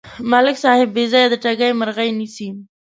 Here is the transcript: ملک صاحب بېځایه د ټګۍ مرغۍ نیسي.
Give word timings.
ملک 0.31 0.55
صاحب 0.63 0.89
بېځایه 0.95 1.27
د 1.31 1.35
ټګۍ 1.43 1.71
مرغۍ 1.79 2.09
نیسي. 2.19 2.49